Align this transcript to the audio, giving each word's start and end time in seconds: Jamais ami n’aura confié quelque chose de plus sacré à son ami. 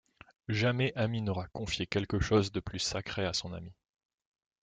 Jamais 0.49 0.93
ami 0.95 1.21
n’aura 1.21 1.47
confié 1.49 1.85
quelque 1.85 2.19
chose 2.19 2.51
de 2.51 2.59
plus 2.59 2.79
sacré 2.79 3.23
à 3.23 3.33
son 3.33 3.53
ami. 3.53 3.71